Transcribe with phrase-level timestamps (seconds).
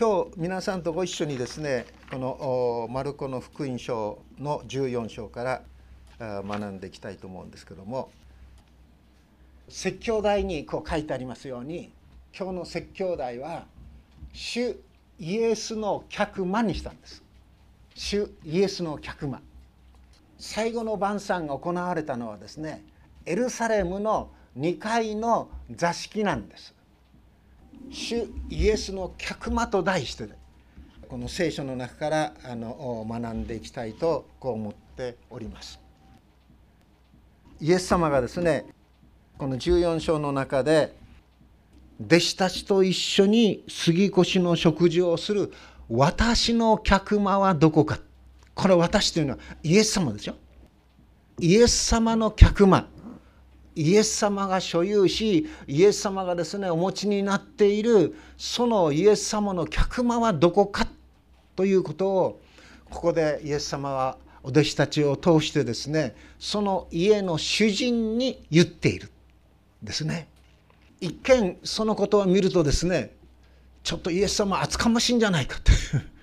[0.00, 5.62] 今日皆さんとご一緒にですねこのマルコの福音書の14章から
[6.20, 8.08] 学んでいきたいと思うんですけども
[9.68, 11.90] 説教題にこう書いてありますように
[12.32, 13.66] 今日の説教題は
[14.32, 14.76] 「主
[15.18, 17.24] イエスの客間」にしたんです。
[17.96, 19.42] 主イエスの客間
[20.38, 22.84] 最後の晩餐が行われたのはですね
[23.26, 26.72] エルサレムの2階の座敷なんです
[27.90, 30.28] 主イエスの客間と題して
[31.08, 35.80] この聖書の中からあの学んでいきたいとこう思っております。
[37.60, 38.66] イエス様がですね
[39.38, 40.94] この14章の中で
[42.04, 45.52] 弟子たちと一緒に杉越の食事をする
[45.88, 47.98] 私の客間はどこか。
[48.54, 50.34] これ私というのはイエス様ですよ。
[51.40, 52.86] イエス様の客間。
[53.80, 60.88] イエス様が所有しイエス様がですねお持ちになっているそのイエス様の客間はどこか
[61.54, 62.40] ということを
[62.90, 69.10] ここでイエス様はお弟子たちを通してですねその家の主人に言っている
[69.82, 70.26] ですね。
[71.00, 73.14] 一見そのことを見るとですね
[73.84, 75.70] ちょっとイエス様厚かましいんじゃないかって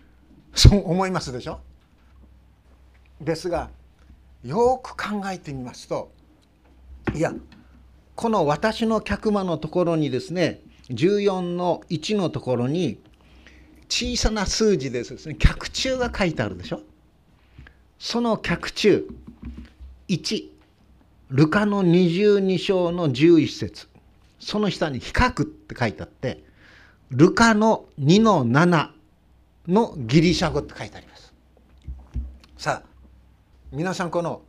[0.54, 1.62] そう思いますでしょ？
[3.22, 3.70] ですが
[4.44, 6.12] よく考えてみますと
[7.14, 7.34] いや
[8.16, 13.00] この私の客間のところにですね14の1のところに
[13.88, 15.36] 小さな数字でですね。
[15.36, 16.82] 客中が書いてあるでしょ？
[18.00, 19.08] その客中
[20.10, 20.50] 1
[21.30, 23.88] ルカの22章の11節。
[24.40, 26.44] その下に比較って書いてあって
[27.10, 28.90] ルカの2の7
[29.68, 31.34] のギリシャ語って書いてあります。
[32.58, 32.88] さあ
[33.72, 34.42] 皆さんこの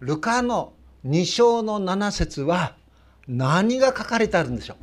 [0.00, 0.72] ルカの
[1.08, 2.74] 2章の7節は
[3.26, 4.76] 何が書かれてあるんでしょう？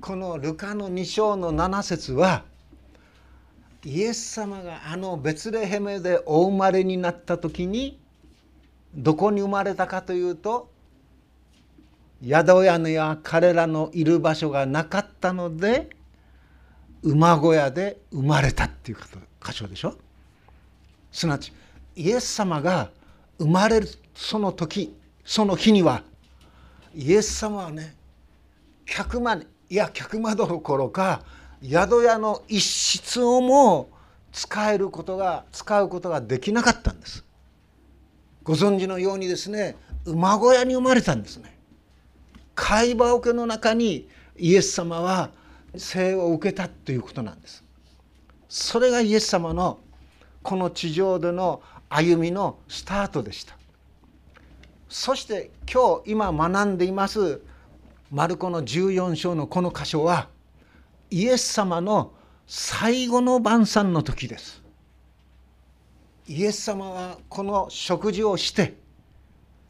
[0.00, 2.44] このルカの2章の7節は
[3.84, 7.98] イエス様があのベツレヘメでお生まれになった時に
[8.94, 10.70] どこに生まれたかというと
[12.22, 15.90] 宿屋や彼らのいる場所がなかったので
[17.02, 18.98] 馬小屋で生まれたっていう
[19.42, 19.94] 箇所でしょ？
[21.10, 21.52] すなわち
[21.96, 22.90] イエス様が
[23.38, 26.02] 生まれるその時その日には
[26.94, 27.94] イエス様はね
[28.86, 31.22] 客間いや客間どころか
[31.62, 33.88] 宿屋の一室をも
[34.32, 37.24] 使えることが使うことができなかったんです。
[38.42, 41.56] ご存知のようにですね馬小屋に生まれたんですね。
[42.54, 45.30] 貝羽桶の中にイエス様は
[45.76, 47.64] 生を受けたということなんです。
[48.48, 49.78] それがイエス様の
[50.42, 51.62] この地上での
[51.94, 53.56] 歩みのスタートでした。
[54.88, 57.40] そして今日今学んでいます
[58.10, 60.28] マルコの14章のこの箇所は
[61.10, 62.12] イエス様の
[62.46, 64.60] 最後の晩餐の時です。
[66.26, 68.74] イエス様はこの食事をして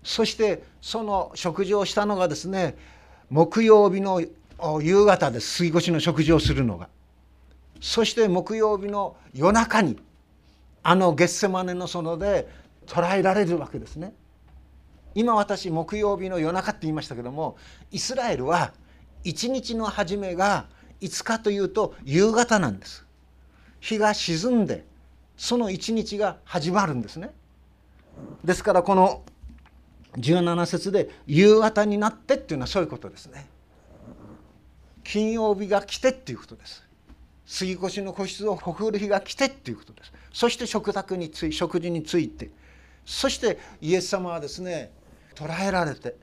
[0.03, 2.77] そしてその食事をしたのがですね
[3.29, 4.23] 木曜日の
[4.81, 5.57] 夕方です。
[5.57, 6.89] 杉越の食事をするのが。
[7.83, 9.99] そして木曜日の夜中に
[10.85, 12.47] あのゲッセマネの園で
[12.87, 14.13] 捉えられるわけですね。
[15.15, 17.57] 今私木曜日の夜中って言いましたけども
[17.91, 18.73] イスラエルは
[19.23, 20.67] 一日の初めが
[21.01, 23.07] いつかというと夕方なんです。
[23.81, 24.85] 日が沈んで
[25.37, 27.33] その一日が始まるんですね。
[28.45, 29.23] ですからこの
[30.19, 33.47] 17節で夕方になってっていうのはそういうことですね。
[35.03, 36.85] 金曜日が来てっていうことです。
[37.47, 40.13] 杉越の個室をほふる日が来てっていうことです。
[40.33, 42.51] そして食卓につい食事について。
[43.05, 44.91] そしてイエス様はですね
[45.35, 46.17] 捕らえられて。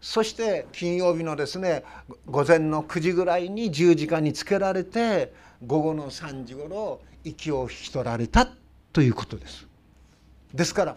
[0.00, 1.84] そして金曜日のですね
[2.26, 5.34] 午前の9時ぐらいに十字架につけられて
[5.66, 8.48] 午後の3時ごろ息を引き取られた
[8.92, 9.66] ということです。
[10.54, 10.96] ですから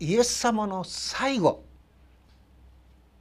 [0.00, 1.62] イエス様の最後。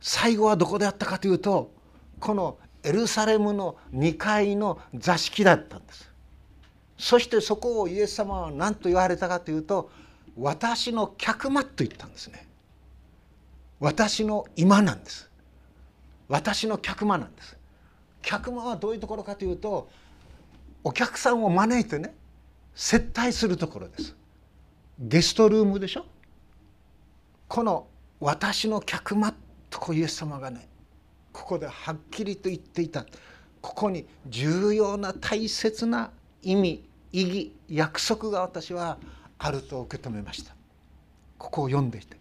[0.02, 1.74] 最後はどこであったかというと
[2.22, 6.10] このエルサレムの2階の座敷だったんです。
[6.98, 9.90] そしてそこをイエス様は何と言われたかというと
[10.38, 12.48] 私の客間と言ったんですね。
[13.80, 15.30] 私の今なんです。
[16.28, 17.58] 私の客間なんです。
[18.22, 19.90] 客間はどういうところかというと
[20.84, 22.14] お客さんを招いてね
[22.76, 24.16] 接待するところです。
[25.00, 26.06] ゲストルームでしょ？
[27.48, 27.88] この
[28.20, 29.34] 私の客間
[29.70, 30.68] とこイエス様がね
[31.50, 33.08] ここではっきりと言っていた。
[33.60, 36.12] ここに重要な大切な
[36.44, 39.00] 意味意義約束が私は
[39.40, 40.54] あると受け止めました。
[41.40, 42.18] ここを読んでいて。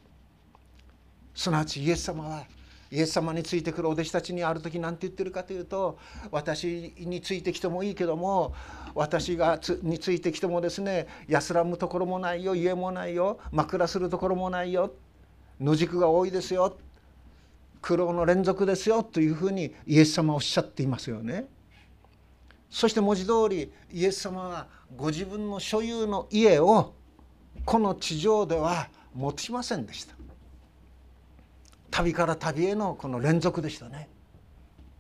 [1.35, 2.47] すなわちイエス様は
[2.91, 5.99] イエス様についてくるお弟子たちにある時何て言ってるかというと
[6.31, 8.55] 私についてきてもいいけども
[8.95, 14.95] 私がつについてきてもですね安らむところもないよ家もないよ枕するところもないよ
[15.61, 16.79] 野宿が多いですよ。
[17.81, 21.47] 苦労の連続ですよというふうにイエス様はおっしゃっていますよね。
[22.71, 24.67] そして文字通りイエス様は
[24.97, 26.95] ご自分の所有の家を
[27.65, 30.15] この地上では持ちませんでした。
[31.91, 34.09] 旅から旅へのこの連続でしたね。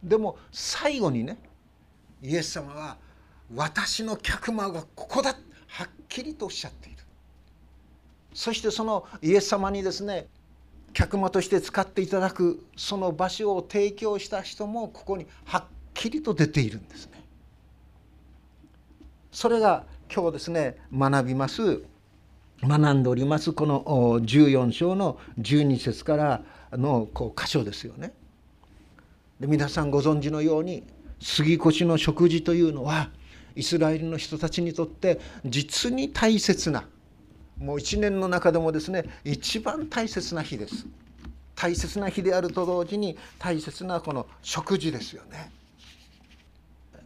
[0.02, 1.38] でも最後にね
[2.22, 2.96] イエス様は
[3.54, 5.36] 「私の客間がここだ」
[5.68, 6.98] はっきりとおっしゃっている。
[8.32, 10.28] そしてそのイエス様にですね
[10.92, 15.64] 客間として使っていただくその場所を提供した人もここにはっ
[15.94, 17.22] きりと出ているんですね。
[19.30, 21.82] それが今日ですね学びます
[22.62, 23.84] 学んでおりますこの
[24.20, 26.42] 14章の12節から
[26.72, 28.12] のこう箇所ですよね。
[29.38, 30.82] で皆さんご存知のように
[31.20, 33.10] 杉越の食事というのは
[33.54, 36.84] イスラエルの人たちにとって実に大切な
[37.60, 40.86] もう一年の中でもですね一番大切な日です。
[41.54, 45.50] 大切な日であると同時に大切なこの食事ですよね。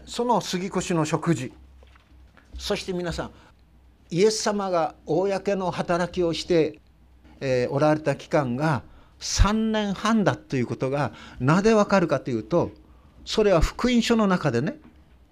[0.05, 1.53] その杉越の食事
[2.59, 3.31] そして皆さん
[4.11, 6.81] イエス様が公の働きをして、
[7.41, 8.83] え、おられた期間が
[9.21, 12.73] 3年半だということがなぜわかるかというと
[13.25, 14.77] それは福音書の中でね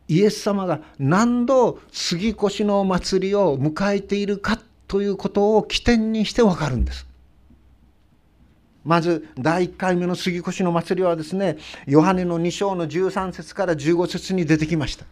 [0.08, 4.60] イエス様が何度杉越の祭りを迎えているか
[4.90, 7.06] ということを起点にしてわかるんです。
[8.84, 15.04] まず第1回目の杉越の祭りはですねヨハネの2章の13節から15節に出てきました。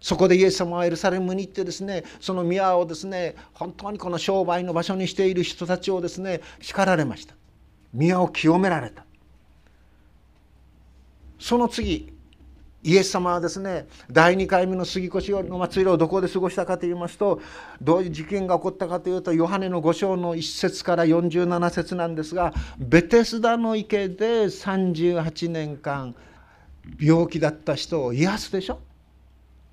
[0.00, 7.34] そこでイエス様はエルサレムに行ってですねその宮をですね本当にこの商売の場所にしている人たちをですね叱られました
[7.94, 9.04] 宮を清められた
[11.38, 12.12] その次
[12.86, 17.40] イエス様はですね第2回目の杉越の祭りをどこで過ごしたかといいますと
[17.82, 26.14] どういう事件が起こったかというとヨハネの5章の1節から47節なんですがベテスダの池で38年間
[27.00, 28.78] 病気だった人を癒すでしょ？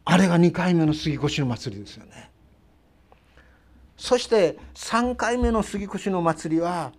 [0.06, 2.32] あれが2回目の杉越の祭りですよね。
[3.96, 6.92] そして3回目の杉越の祭りは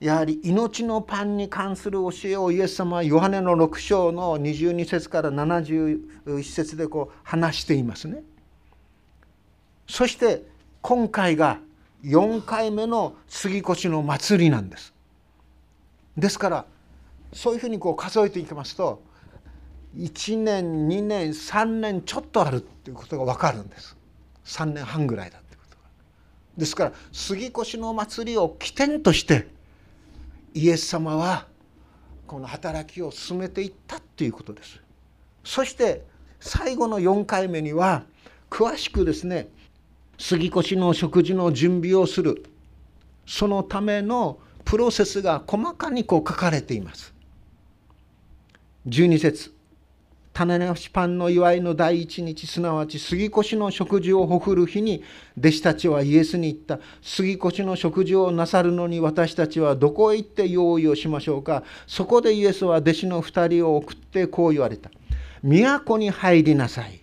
[0.00, 8.22] やはり命のパンに関する教えをイエス様はヨハネの6章の22節から71節でこう話していますね。
[9.88, 10.44] そして
[10.82, 11.58] 今回が
[12.04, 14.94] 4回目の杉越の祭りなんです。
[16.16, 16.64] ですから
[17.32, 19.02] そういうふうにこう数えていきますと
[19.96, 23.96] 1年2年3年ちょっとあるっていうことが分かるんです
[24.44, 25.82] 3年半ぐらいだってことが
[26.56, 29.48] ですから杉越の祭りを起点として
[30.54, 31.46] イエス様は
[32.26, 34.80] この働きを進めていったっていうことです。
[35.44, 36.04] そして
[36.40, 38.04] 最後の4回目には
[38.50, 39.48] 詳しくですね
[40.18, 42.44] 杉越の食事の準備をする。
[43.26, 47.14] そのためのプロセスが細かにこう書かれています。
[48.86, 49.57] 12節。
[50.38, 55.02] 種なしパンの祝いの第一日すなわち杉越の食事をほふる日に
[55.36, 56.78] 弟子たちはイエスに言った。
[57.02, 61.64] 杉越の食事をなさるのに私たちはどこへ行って用意をしましょうか。
[61.88, 64.92] そこでイエスは弟子の2人を送ってこう言われた。
[65.42, 67.00] 都に入りなさい。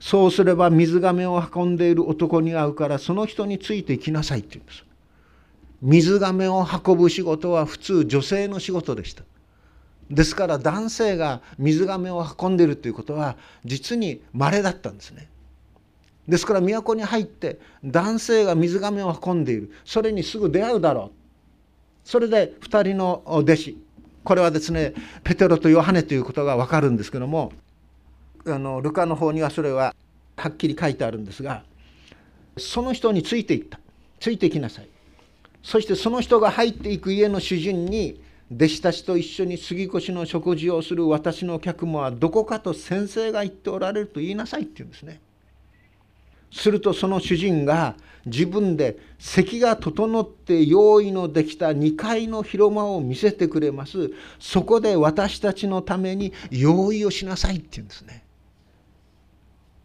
[0.00, 4.84] そうすれば水がめを運んでいる男に会うからその人について行きなさいって言うんです。
[5.80, 9.22] 水がめを運ぶ仕事は普通女性の仕事でした。
[10.10, 15.28] ですから男性が水がを運んでいるということは実に稀だったんですね。
[16.28, 19.70] ですから都に入って男性が水がめを運んでいる。
[19.84, 21.10] それにすぐ出会うだろう。
[22.04, 23.78] それで2人の弟子。
[24.24, 27.52] これはですねペテロとヨハネということが分かるんですけども
[28.46, 29.94] あのルカの方にはそれは
[30.36, 31.62] はっきり書いてあるんですが
[32.56, 33.78] その人についていった。
[34.20, 34.88] ついていきなさい。
[35.62, 38.20] そしてその人が入っていく家の主人に
[38.54, 45.20] 弟子たちと一緒に杉越の食事をする私の客もはどこかと先生が言っておられると言いなさいって言うんですね。
[46.52, 47.96] するとその主人が
[48.26, 54.12] 自分で席が整って用意のできた2階の広間を見せてくれます。
[54.38, 58.24] そこで私たちのために用意をしなさいって言うんですね。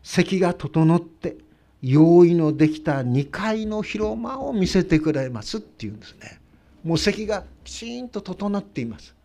[0.03, 1.37] 席が整って
[1.81, 6.39] 用意のできた2階の広間を見せてくれますって言うんですね。
[6.83, 9.15] もう席がきちんと整っています。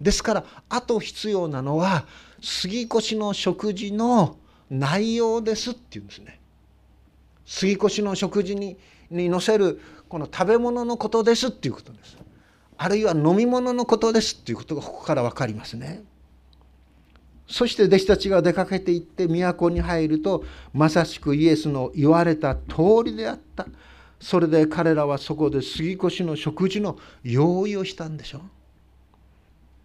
[0.00, 2.06] ですからあと必要なのは
[2.42, 4.36] 杉越の食事の
[4.70, 6.40] 内容ですっていうんですね。
[7.44, 8.76] 杉越の食事に
[9.10, 12.16] に載せるこの食べ物のことですっていうことです。
[12.78, 16.02] あるいは飲み物のことですっていうことがここから分かりますね。
[17.46, 23.66] そして弟子たちが出かけていって都に入るとまさしくイエスの言われた通りであった。
[24.22, 28.40] それで彼らはそこで杉越の食事の用意をしたんでしょう。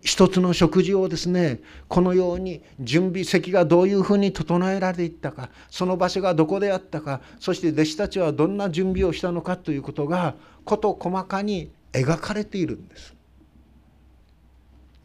[0.01, 13.15] 一つの食事をですねこのように準備席がどういうふうに整えられていったかその場所がどこであったかそして弟子たちはどんな準備をしたのかということが事細かに描かれているんです。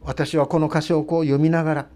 [0.02, 1.86] 私はこの箇所をこう読みながら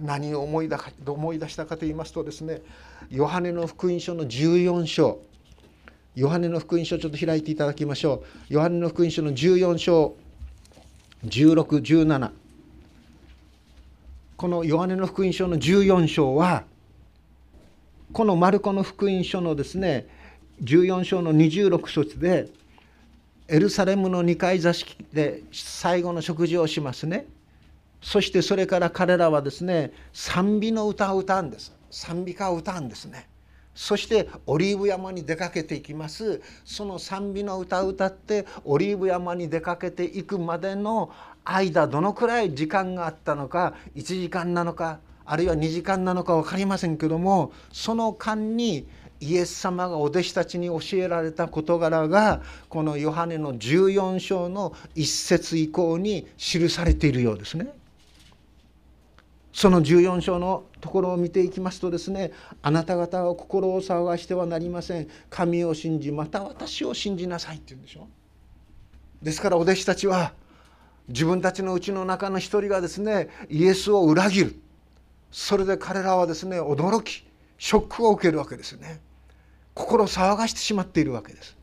[0.00, 0.70] 何を思い
[1.06, 2.62] 思い出したかと言いますとですね
[3.10, 5.20] ヨハネの福音書の14章
[6.14, 8.54] ヨハネの福音書ちょっと開いていただきましょう。
[8.54, 10.14] ヨハネの福音書の14章
[11.26, 12.30] 1617
[14.36, 16.64] このヨハネの福音書の14章は
[18.12, 20.06] このマルコの福音書のですね
[20.62, 22.48] 14章の26節で
[23.48, 27.26] エルサレムの2階座敷で最後の食事をしますね。
[28.02, 31.72] そしてそれから彼らはですね賛美の歌を歌うんです。
[31.90, 33.26] 賛美歌を歌うんですね。
[33.74, 41.10] そしてオリーブ山に出かけていきますその賛美の歌を歌ってオリーブ山に出かけていくまでの
[41.44, 48.86] 間どのくらい時間があったのか1時間なのかあるいは2時間なのか分かりませんけどもその間に
[49.20, 57.68] イエス様がお弟子たちに教えられた事柄がこのヨハネの14章の1節以降に記されているようですね。
[59.54, 65.08] その14章のところを見ていきますとですねあなた方は心を騒がしてはなりません。
[65.30, 68.08] 神を信じまた私を信じなさいって言うんでしょ。
[69.22, 70.32] ですからお弟子たちは
[71.06, 74.56] 自分たちのうちの中の一人がですねイエスを裏切る。
[75.30, 77.24] それで彼らはですね驚き
[77.56, 79.00] ショックを受けるわけですよね。
[79.72, 81.56] 心を騒がしてしまっているわけです。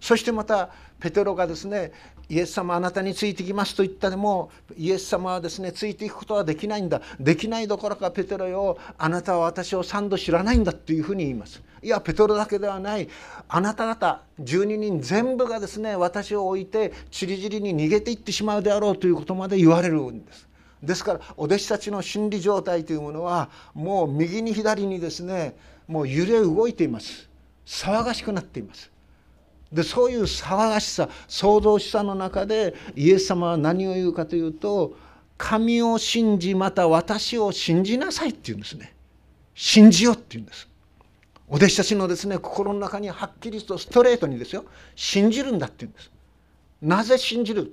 [0.00, 0.70] そしてまた
[1.00, 1.90] ペテロがですね
[2.32, 7.02] イエス様あなたについてきますと言ったでもイエス様はですねついていくことはできないんだ。
[7.20, 11.62] できないどころかペテロよあなたは私を3度知らないんだっていうふうに言います。
[11.82, 13.06] いやペテロだけではない。
[13.48, 20.48] あなた方12人全部がですね私を置いてちりぢりに逃げていってしまうであろうということまで言われるんです。
[20.82, 25.54] ですからお弟子たちの心理状態というものはもう右に左にですね
[25.86, 27.28] もう揺れ動いています。
[27.66, 28.90] 騒がしくなっています。
[29.72, 34.94] でそういう騒がしさ創造しさの中でイエス様は何を言うかというと
[35.38, 38.94] 神を信じまた私を信じなさいって言うんですね。
[39.54, 40.68] 信じよって言うんです。
[41.48, 44.64] お弟子たちのですね心の中にはっきりとストレートにですよ
[44.94, 46.10] 信じるんだって言うんです。
[46.80, 47.72] なぜ信じる？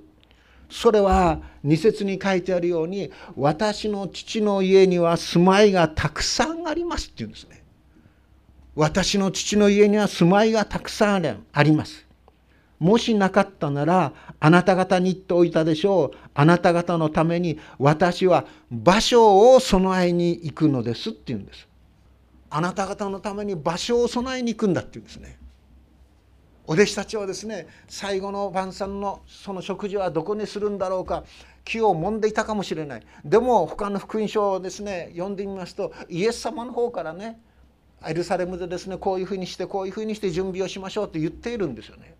[0.68, 7.59] それは二節に書いてあるように私の父の家には住まいがたくさんありますって言うんですね。
[8.74, 12.06] 私の父の家には住まいがたくさんあります。
[12.78, 16.16] もしなかったならあなた方に言っておいたでしょう。
[16.34, 21.68] あなた方のために私は場所を備えに行くのですって言うんです。
[22.48, 25.38] あなた方のために場所を備えに行くんだって言うんですね。
[26.66, 31.24] お弟子たちはですね最後の晩餐のその食事はどこにするんだろうか
[31.64, 37.40] 気をもんでいたかもしれないでも他の福音書をですね読んでみますとイエス様の方からね
[38.06, 42.14] エルサレムでですねこういうふうにしてこういうふうにして準備をしましょうと言っているんですよね。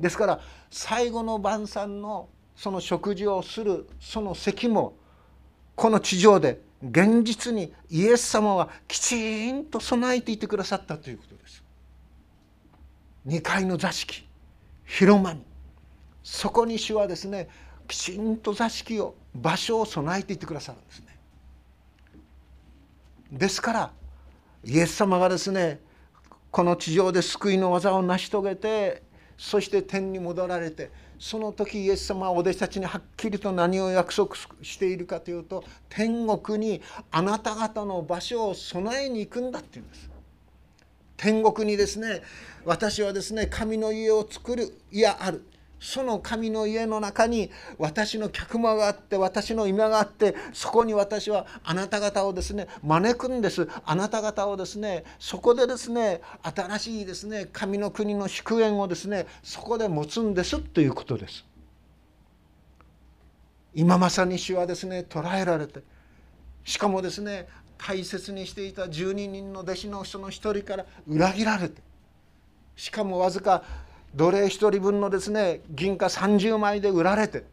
[0.00, 4.94] ですから最後の晩餐のその食事をするその席も
[5.74, 11.62] この地上で現実にイエス様はきちんと備えていてくださったということです。
[13.26, 14.26] 2階の座敷
[14.84, 15.42] 広間に
[16.22, 17.48] そこに主はですね
[17.88, 21.06] きちんと座敷を場所を備えていってくださるんですね。
[23.32, 23.92] ですから
[24.66, 25.80] イエス様がですね
[26.50, 29.02] この地上で救いの技を成し遂げて
[29.38, 36.82] そして天に戻られてその時イエス様はお弟子たちにはっきりと何を約束しているかというと天国に
[37.12, 40.10] あなた方の場所を備えに行くんだって言うんです。
[41.16, 42.22] 天国にですね
[42.64, 45.46] 私はですね神の家を作るいやある
[45.78, 61.44] その神の家の中に私の客間があって私の今があってそこに私はあなた方をですね招くんですあなた方をですねそこでですね新しいですね神の国の祝宴をですねそこで持つんですということです。
[63.74, 65.82] 今まさに主はですね捕らえられて
[66.64, 71.82] しかもですね大切にしていた12人の弟子の人の一人から裏切られて
[72.74, 73.62] しかもわずか
[74.16, 77.44] 奴隷1人分のですね銀貨30枚で売られて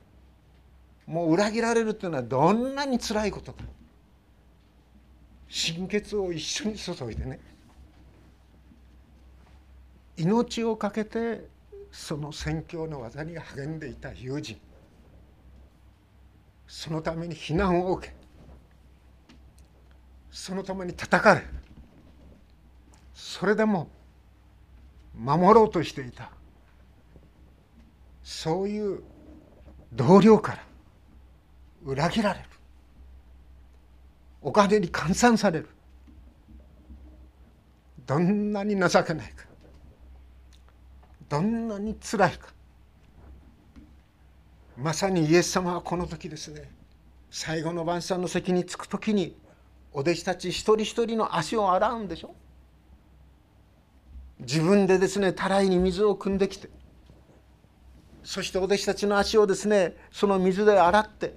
[1.05, 3.63] もう裏切られるっていうのはどんなにつらいことか。
[5.49, 7.39] 心血を一緒に注いでね。
[10.17, 11.47] 命を懸けて
[11.91, 14.57] その宣教の技に励んでいた友人。
[16.67, 18.13] そのために避難を受け
[20.31, 21.43] そのために叩かれ
[23.13, 23.89] それでも
[25.15, 26.31] 守ろうとしていた。
[28.23, 29.03] そういう
[29.91, 30.63] 同僚から
[31.85, 32.45] 裏切られる。
[34.41, 35.69] お金に換算される。
[38.05, 39.45] どんなに情けないか。
[41.29, 42.53] どんなにつらいか。
[44.77, 46.69] まさにイエス様はこの時ですね
[47.29, 49.37] 最後の晩餐の席に着く時に
[49.91, 52.33] お弟子たち一人一人の足を洗うんでしょ。
[54.39, 56.69] 自分でですねたらいに水を汲んできて
[58.23, 61.35] そしてお弟子たちの足をですねその水で洗って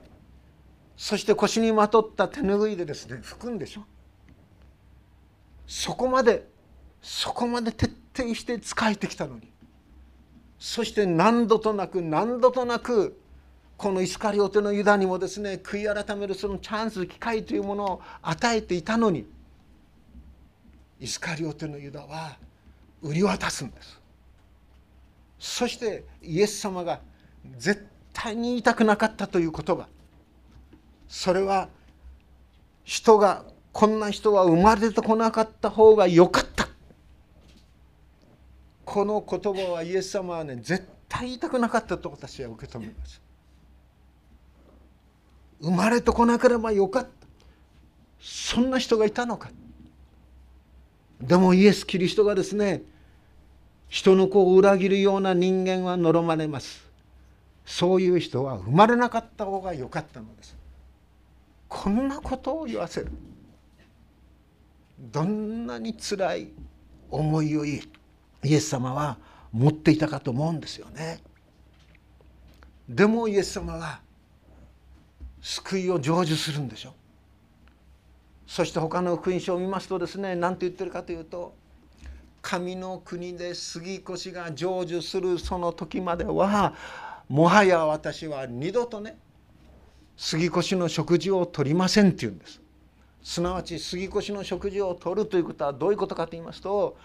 [0.96, 3.84] そして腰にまとった手ぬぐいでですね拭くんでしょ。
[5.66, 6.48] そこまで
[7.02, 9.52] そこまで徹底して仕えてきたのに
[10.58, 13.20] そして何度となく何度となく
[13.76, 19.26] このイスカリオテのユダにもですね悔い改めるそのチャンス機会というものを与えていたのに
[20.98, 22.38] イスカリオテのユダは
[23.02, 24.00] 売り渡すんです。
[25.38, 27.00] そしてイエス様が
[27.58, 29.86] 絶対に言いたくなかったという言葉。
[31.08, 31.68] それは
[32.84, 36.68] 人がこんな人は生まれてこなかった方がよかった。
[38.84, 43.20] この言葉はイエス様はね絶対言いたくなかったと私は受け止めます。
[45.60, 47.10] 生まれてこなければよかった。
[48.20, 49.50] そんな人がいたのか。
[51.20, 52.82] でもイエス・キリストがですね
[53.88, 56.84] 人の子を裏切るような人間は呪まれます。
[57.64, 60.56] そういう人は生まれなかった方が良かったのです。
[61.68, 63.10] こんなことを言わせる。
[64.98, 66.48] どんなにつらい
[67.10, 67.80] 思いをイ
[68.42, 69.18] エス様は
[69.52, 71.20] 持っていたかと思うんですよね。
[72.88, 74.00] でもイエス様は
[75.40, 76.94] 救いを成就するんでしょ。
[78.46, 81.54] そして他の福音書を見ますとですね何て言ってるかというと
[82.46, 86.74] 神の国で杉越が成就するその時までは
[87.28, 89.18] もはや私は二度とね
[90.16, 92.60] 杉越の食事を取りませんって言うんです。
[93.20, 96.96] すなわち杉越の食事を取るということはどういうことかと言いますと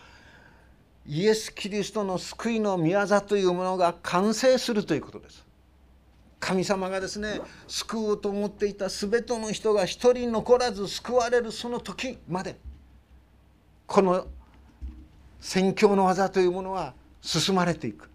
[1.08, 5.44] イエス・キリストの救いの宮座というものが完成するということです。
[6.40, 12.60] 神様がですね救おうと思っていた全ての人が一人残らず救われるその時まで
[13.88, 14.28] この
[15.42, 18.10] 宣教の技というものは進まれていく。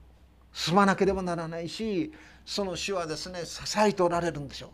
[0.52, 2.10] 進まなければならないし
[2.46, 4.68] その主はですね支えておられるんでしょ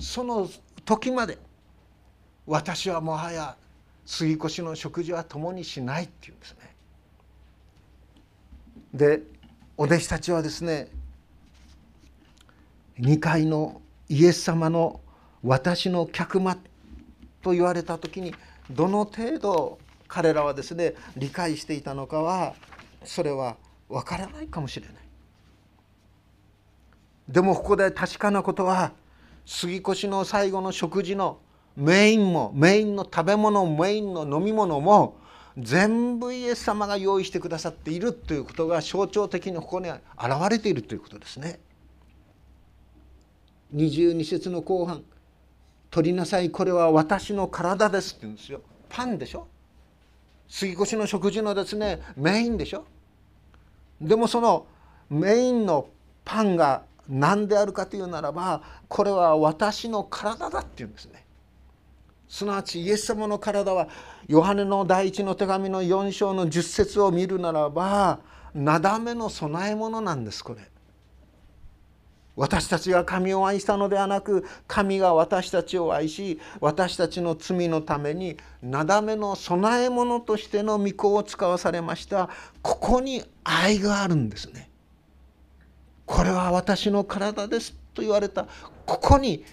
[0.00, 0.02] う。
[0.02, 0.48] その
[0.84, 1.38] 時まで
[2.46, 3.56] 私はもはや
[4.04, 6.74] 杉越の食事は共にしないっていうんですね。
[8.92, 9.22] で
[9.76, 10.88] お弟子たちはですね
[12.98, 15.00] 2階のイエス様の
[15.42, 16.58] 私の客間
[17.42, 18.34] と言われた時に
[18.70, 22.54] どの程度彼らはですね理解していたのかは
[23.04, 23.56] それは
[23.88, 24.96] 分からないかもしれない
[27.28, 28.92] でもここで確かなことは
[29.46, 31.38] 杉越の最後の食事の
[31.76, 35.16] メインもメインの食べ物メインの飲み物も
[35.58, 40.00] 全部イエス様が用意してくださっているということが象徴的にここに現
[40.50, 41.60] れているということですね。
[43.74, 45.02] 22節の後半
[45.90, 48.60] 「取りなさいこれは私の体です」って言うんですよ。
[48.88, 49.46] パンでしょ？
[50.48, 52.84] 杉越の食事のですねメインでしょ？
[54.00, 54.66] でもその
[55.10, 55.88] メインの
[56.24, 61.24] パンが何であるかというならばこれは私の体だっていうんですね。
[62.28, 63.88] すなわちイエス様の体は
[64.26, 68.20] ヨハネの第一の手紙の4章の10節を見るならば
[68.54, 70.62] なだめの供え物なんですこれ。
[72.36, 82.28] 私たちが神を愛したのではなく神が私たちを愛し私たちの罪のためになだめの供え物としての御子を使わされました
[82.62, 84.70] ここに愛があるんですね。
[86.06, 88.46] これは私の体ですと言われた
[88.84, 89.44] ここに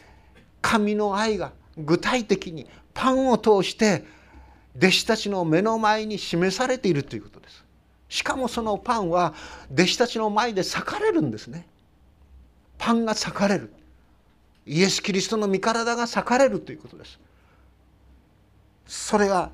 [0.61, 4.03] 神の愛が具体的にパンを通して
[4.77, 7.63] 弟子たちの目の前に示されているということです。
[8.09, 9.33] しかもそのパンは
[9.71, 11.65] 弟子たちの前で裂かれるんですね。
[12.81, 13.71] パンが裂かれる。
[14.65, 17.19] イエス・キリストの身体が裂かれるということです。
[18.87, 19.51] それが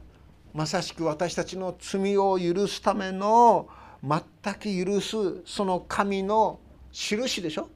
[0.53, 3.67] まさしく私たちの罪を許すための
[4.01, 6.61] 全く許すその神の
[6.93, 7.67] 印でしょ。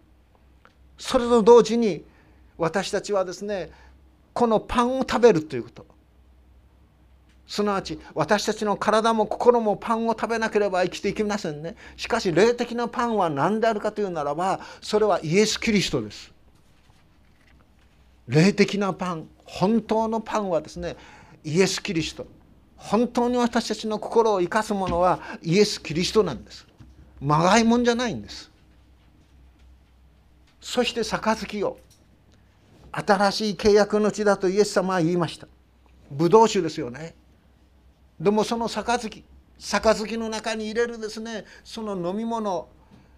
[0.97, 2.05] それと同時に
[2.57, 3.71] 私たちはですね
[4.33, 5.85] このパンを食べるということ。
[7.51, 11.75] すなわち私たちの体も心もパンを食べなければ生きていけませんね。
[11.97, 16.31] しかし霊的なパンは何であるかというならばそれはイエス・キリストです。
[18.29, 20.95] 霊的なパン本当のパンはですね
[21.43, 22.25] イエス・キリスト。
[22.77, 26.65] 本当に私たちの心を生かすものはイエス・キリストなんです。
[27.19, 28.49] まがいもんじゃないんです。
[30.61, 31.77] そして杯を
[32.93, 35.49] 新しい契約の地だとイエス様は言いました。
[36.09, 37.19] ブドウ酒ですよね。
[38.21, 39.23] でもその杯
[39.57, 42.69] 杯の中に入れるですねその飲み物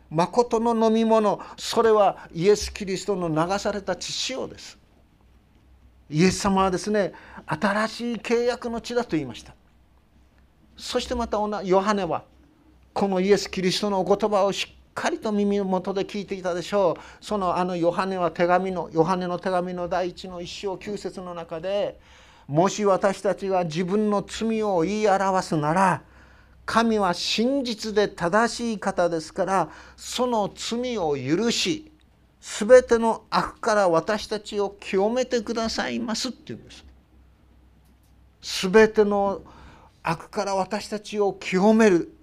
[0.10, 4.78] 誠の飲み物それはイエス・キリストの流された血潮です。
[6.10, 7.14] イエス様はですね
[7.48, 9.56] 新しい契約の地だと言いました。
[10.78, 12.24] そしてまたヨハネは
[12.94, 17.26] このイエス・キリストのお言葉をしっかりと耳元で聞いていたでしょう。
[17.26, 22.00] そのあのヨハネは手紙のヨハネの手紙の第一の一章九節の中で
[22.48, 26.02] もし私たちが自分の罪を言い表すなら
[26.66, 31.92] 神は真実で正しい方ですからその罪を許し
[32.44, 36.84] 全ての悪から私たちを清めてくださいますって言うんです。
[38.70, 39.42] 全ての
[40.04, 42.14] 悪から私たちを清める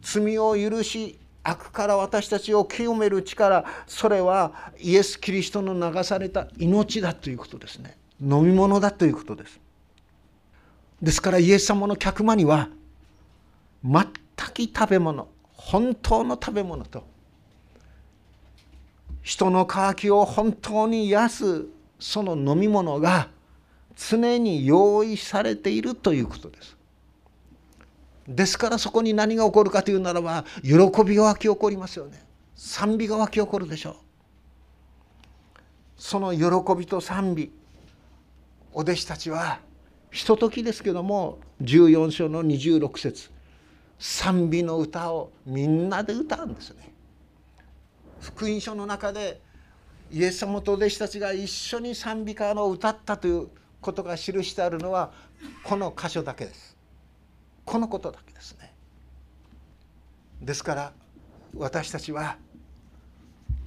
[0.00, 7.97] 罪を許し悪から私たちを清める力それはイエス・キリストの流された命だということですね。
[8.20, 9.60] 飲み物だということです
[11.02, 12.68] ですからイエス様の客間には
[13.84, 17.04] 全く食べ物本当の食べ物と
[19.22, 21.66] 人の渇きを本当に癒す
[21.98, 23.28] その飲み物が
[23.94, 26.76] 常に用意されているということです。
[28.26, 30.72] ですからそこに何が起こるかというならば喜
[31.04, 32.24] びが湧き起こりますよね。
[32.54, 33.96] 賛美が湧き起こるでしょう。
[35.96, 37.50] その喜びと賛美
[38.78, 39.58] お弟子たちは
[40.12, 43.28] ひとときですけども14章の26節
[43.98, 46.94] 賛美の歌をみんなで歌うんですね。
[48.20, 49.40] 福音書の中で
[50.12, 53.48] イエス様と弟子たちが一緒に賛美歌を歌ったという
[53.80, 55.10] ことが記してあるのは
[55.64, 56.76] この箇所だけです。
[57.64, 58.72] このことだけですね。
[60.40, 60.92] ですから
[61.56, 62.38] 私たちは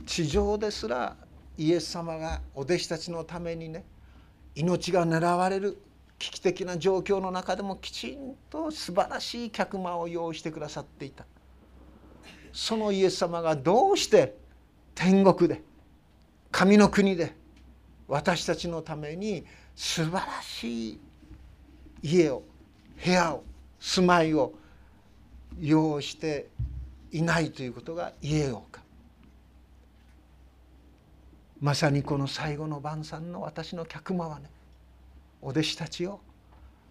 [0.06, 1.18] 地上ですら
[1.58, 3.84] イエス様がお弟子たちのためにね
[4.56, 5.78] 命が狙われる
[6.20, 11.26] 危機的な状況の中でもきちんと素晴らしい客間を用意してくださっていた。
[12.54, 14.36] そのイエス様がどうして
[14.94, 15.64] 天国で
[16.52, 17.36] 神の国で
[18.08, 21.00] 私たちのために素晴らしい
[22.04, 22.44] 家を
[23.04, 23.44] 部屋を
[23.80, 24.54] 住まいを
[25.60, 26.50] 用意して
[27.12, 28.81] いないということが言えようか。
[31.62, 34.50] まさにこの最後の晩餐の私の客間はね
[35.42, 36.20] お弟子たちを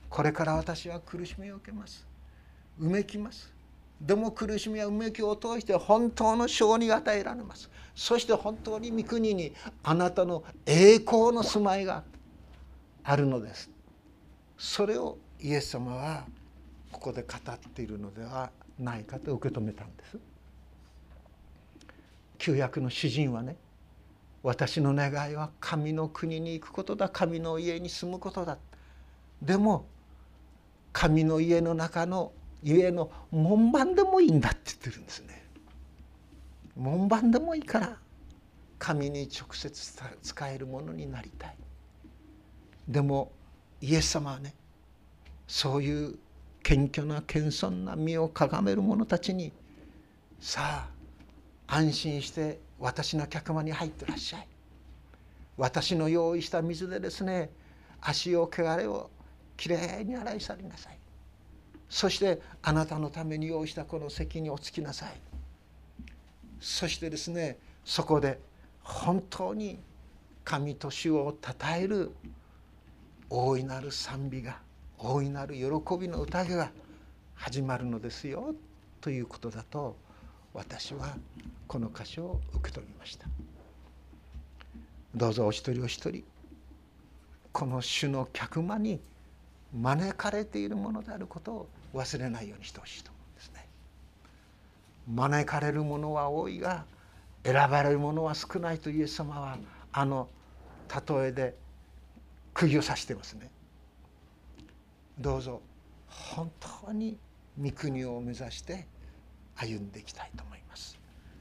[0.08, 2.06] これから私は苦しみを受けます。
[2.78, 3.52] うめきます。
[4.00, 7.68] でも苦しみやうめきを通して本当の勝利が与えられます。
[7.94, 9.52] そして本当に御国に
[9.82, 12.02] あなたの栄光の住まいが
[13.04, 13.70] あるのです。
[14.56, 16.24] それをイエス様は
[16.92, 20.18] ここで語っているのではないかと受け止めたんです。
[22.38, 23.56] 旧約の詩人はね
[24.42, 27.08] 私の願いは神の国に行くことだ。
[27.08, 28.58] 神の家に住むことだ。
[29.42, 29.86] でも
[30.92, 35.46] 神の家の中の家の門番でもいいんだって言ってるんですね。
[36.76, 37.96] 門番でもいいから
[38.78, 41.56] 神に直接使えるものになりたい。
[42.88, 43.32] でも
[43.80, 44.54] イエス様はね
[45.46, 46.18] そういう
[46.62, 49.52] 謙虚な謙遜な身をかがめる者たちに
[50.40, 50.88] さ
[51.68, 54.48] あ安心して私の客間に入ってらっしゃい。
[55.56, 57.50] 私の用意した水でですね
[58.00, 59.10] 足を汚れを
[59.56, 60.98] きれいに洗い去りなさい。
[61.88, 65.12] そしてあなたのために用意したこの席におつきなさい。
[66.60, 68.40] そしてですねそこで
[68.82, 69.78] 本当に
[70.44, 72.12] 神と主をたたえる
[73.28, 74.58] 大いなる賛美が
[74.98, 75.62] 大いなる喜
[75.98, 76.70] びの宴が
[77.34, 78.54] 始まるのですよ
[79.00, 79.96] ということだと
[80.52, 81.16] 私は
[81.70, 83.28] この箇所を受け取りました。
[85.14, 86.24] どうぞお一人お一人
[87.52, 89.00] この主の客間に
[89.72, 93.68] 招かれているものであることを忘れないようにしてほしいと思うんですね。
[95.14, 96.86] 招かれるものは多いが
[97.44, 99.56] 選ばれるものは少ないとイエス様は
[99.92, 100.28] あの
[101.08, 101.54] 例えで
[102.52, 103.48] 釘を刺してますね。
[105.20, 105.62] どうぞ
[106.08, 106.50] 本
[106.84, 107.16] 当に
[107.62, 108.88] 御国を目指して
[109.54, 110.59] 歩んでいきたいと思います。